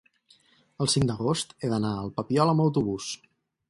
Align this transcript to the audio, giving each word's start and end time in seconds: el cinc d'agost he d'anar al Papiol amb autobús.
el 0.85 0.89
cinc 0.93 1.05
d'agost 1.11 1.55
he 1.59 1.71
d'anar 1.75 1.95
al 2.01 2.13
Papiol 2.19 2.57
amb 2.57 2.69
autobús. 2.69 3.17